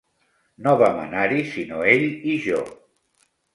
No 0.67 0.73
vam 0.79 1.01
anar-hi 1.01 1.45
sinó 1.51 1.85
ell 1.93 2.09
i 2.35 2.41
jo. 2.49 2.65